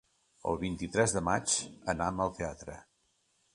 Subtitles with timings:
[0.51, 1.53] El vint-i-tres de maig
[1.95, 2.79] anam al teatre.